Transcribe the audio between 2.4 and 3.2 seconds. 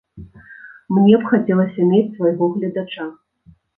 гледача.